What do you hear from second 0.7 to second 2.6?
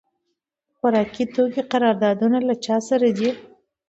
خوراکي توکو قراردادونه له